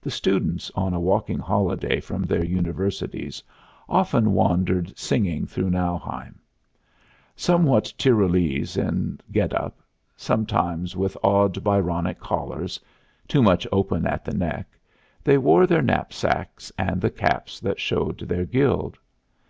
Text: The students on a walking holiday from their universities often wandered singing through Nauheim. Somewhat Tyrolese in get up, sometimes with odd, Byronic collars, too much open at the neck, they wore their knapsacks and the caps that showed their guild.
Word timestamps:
The 0.00 0.10
students 0.10 0.70
on 0.74 0.94
a 0.94 0.98
walking 1.00 1.38
holiday 1.38 2.00
from 2.00 2.22
their 2.22 2.42
universities 2.42 3.42
often 3.90 4.32
wandered 4.32 4.96
singing 4.96 5.44
through 5.44 5.68
Nauheim. 5.68 6.38
Somewhat 7.36 7.92
Tyrolese 7.98 8.78
in 8.78 9.20
get 9.30 9.52
up, 9.52 9.82
sometimes 10.16 10.96
with 10.96 11.14
odd, 11.22 11.62
Byronic 11.62 12.18
collars, 12.20 12.80
too 13.28 13.42
much 13.42 13.66
open 13.70 14.06
at 14.06 14.24
the 14.24 14.32
neck, 14.34 14.66
they 15.22 15.36
wore 15.36 15.66
their 15.66 15.82
knapsacks 15.82 16.72
and 16.78 16.98
the 17.02 17.10
caps 17.10 17.60
that 17.60 17.78
showed 17.78 18.20
their 18.20 18.46
guild. 18.46 18.98